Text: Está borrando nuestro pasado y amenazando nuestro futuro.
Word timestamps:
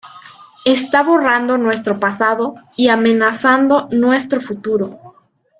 Está 0.65 1.03
borrando 1.03 1.59
nuestro 1.59 1.99
pasado 1.99 2.55
y 2.75 2.87
amenazando 2.89 3.87
nuestro 3.91 4.41
futuro. 4.41 5.13